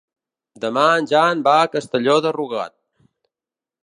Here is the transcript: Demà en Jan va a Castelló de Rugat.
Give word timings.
Demà 0.61 0.85
en 1.01 1.09
Jan 1.11 1.43
va 1.49 1.53
a 1.57 1.67
Castelló 1.75 2.15
de 2.27 2.31
Rugat. 2.39 2.73